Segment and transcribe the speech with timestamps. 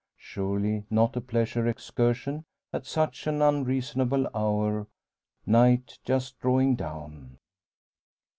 [0.17, 4.87] Surely, not a pleasure excursion, at such an unreasonable hour
[5.45, 7.37] night just drawing down?